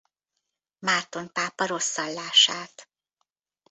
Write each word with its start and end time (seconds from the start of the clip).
Márton 0.79 1.27
pápa 1.31 1.65
rosszallását. 1.65 2.89